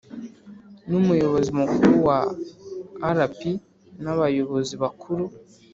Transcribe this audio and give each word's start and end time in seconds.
N 0.89 0.91
umuyobozi 1.01 1.49
mukuru 1.59 1.91
wa 2.07 2.19
rp 3.17 3.39
n 4.03 4.05
abayobozi 4.13 4.73
bakuru 4.83 5.23